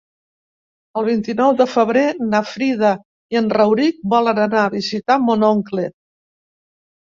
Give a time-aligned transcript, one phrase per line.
[1.01, 2.95] El vint-i-nou de febrer na Frida
[3.37, 5.89] i en Rauric volen anar a visitar mon oncle.